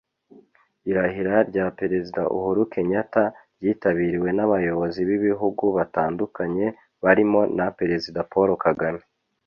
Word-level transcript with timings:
Irahira 0.89 1.35
rya 1.49 1.65
Perezida 1.79 2.21
Uhuru 2.35 2.61
Kenyatta 2.73 3.23
ryitabiriwe 3.59 4.29
n’abayobozi 4.33 4.99
b’ibihugu 5.07 5.63
batandukanye 5.77 6.65
barimo 7.03 7.41
na 7.57 7.67
Perezida 7.79 8.19
Paul 8.33 8.49
Kagame 8.65 9.03